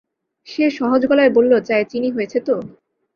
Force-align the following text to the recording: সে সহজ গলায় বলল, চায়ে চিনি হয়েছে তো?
সে 0.47 0.65
সহজ 0.77 1.01
গলায় 1.05 1.31
বলল, 1.33 1.51
চায়ে 1.59 1.85
চিনি 1.91 2.09
হয়েছে 2.11 2.37
তো? 2.47 2.55